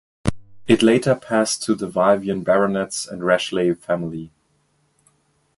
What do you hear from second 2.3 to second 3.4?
baronets and